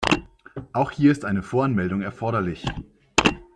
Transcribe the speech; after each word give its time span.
Auch 0.73 0.89
hier 0.89 1.11
ist 1.11 1.25
eine 1.25 1.43
Voranmeldung 1.43 2.01
erforderlich. 2.01 2.65